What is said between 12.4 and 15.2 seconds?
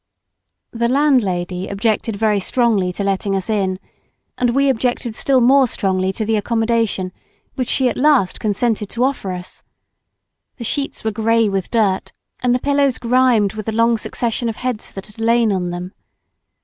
and the pillows grimed with the long succession of heads that had